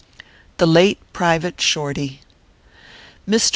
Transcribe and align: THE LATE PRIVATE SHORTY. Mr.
THE 0.57 0.65
LATE 0.65 0.97
PRIVATE 1.13 1.61
SHORTY. 1.61 2.21
Mr. 3.29 3.49